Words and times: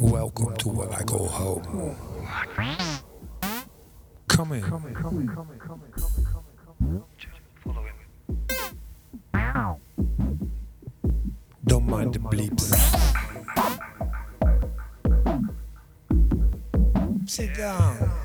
Welcome 0.00 0.56
to 0.56 0.68
what 0.68 0.92
I 0.92 1.02
call 1.04 1.28
home. 1.28 1.96
Come 4.26 4.52
in. 4.52 4.62
Don't 11.64 11.86
mind 11.86 12.14
the 12.14 12.18
bleeps. 12.18 12.74
Sit 17.28 17.54
down. 17.54 18.17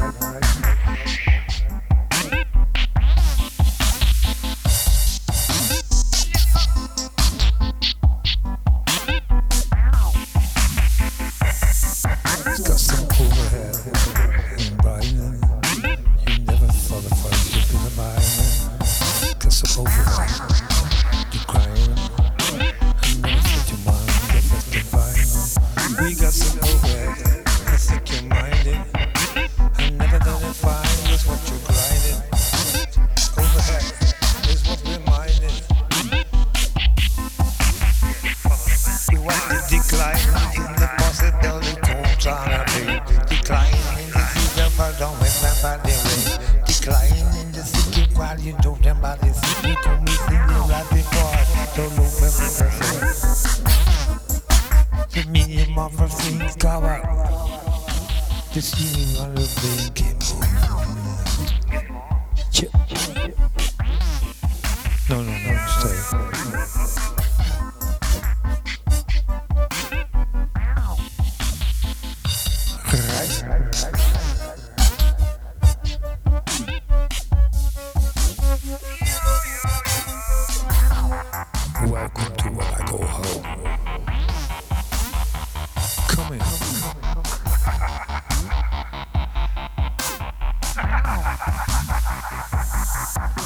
Right. 0.00 0.79
The 55.10 55.24
medium 55.28 55.78
of 55.78 56.00
a 56.00 56.08
thing 56.08 56.48
cover. 56.58 57.00
The 58.54 58.62
ceiling 58.62 59.16
on 59.20 59.34
the 59.34 59.46
blinking 59.60 60.20
Chip. 62.52 62.72
No, 65.08 65.22
no, 65.22 65.32
no, 65.32 65.66
stay. 65.66 65.96
What 73.42 74.09
I 82.72 82.82
call 82.84 83.04
home. 83.04 83.44
Come 86.08 86.32
in. 86.32 86.38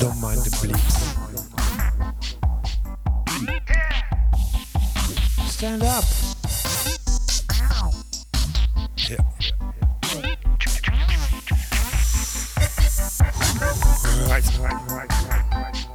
Don't 0.00 0.20
mind 0.20 0.40
the 0.40 0.50
bleeps. 0.58 0.96
Stand 5.48 5.82
up. 5.84 6.04
Yeah. 9.08 9.22
Right, 14.28 14.46
right, 14.58 14.80
right, 14.88 15.10
right, 15.28 15.44
right. 15.54 15.91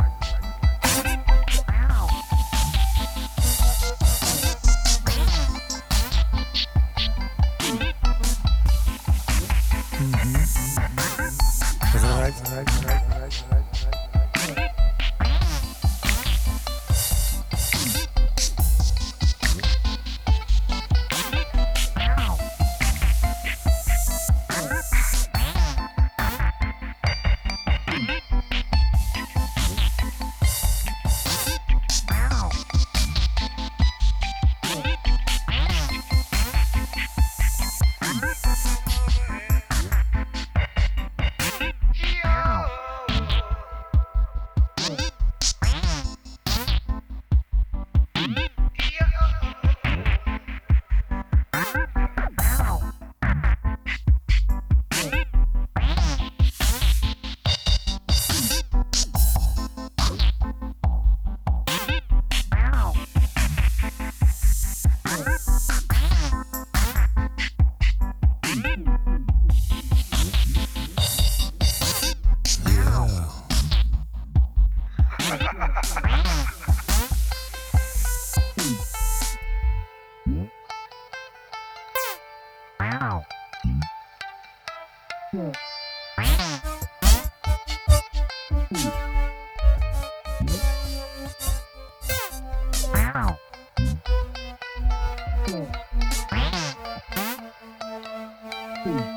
Welcome 98.88 99.17